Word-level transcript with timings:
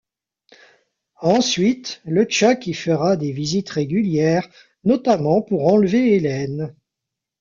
Ensuite, 1.21 2.01
LeChuck 2.05 2.65
y 2.65 2.73
fera 2.73 3.17
des 3.17 3.31
visites 3.31 3.69
régulières, 3.69 4.49
notamment 4.83 5.43
pour 5.43 5.67
enlever 5.71 6.15
Elaine. 6.15 6.75